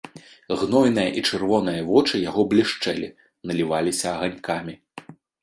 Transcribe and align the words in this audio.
Гнойныя 0.59 1.09
і 1.19 1.21
чырвоныя 1.29 1.81
вочы 1.89 2.15
яго 2.29 2.47
блішчэлі, 2.55 3.11
наліваліся 3.51 4.07
аганькамі. 4.15 4.73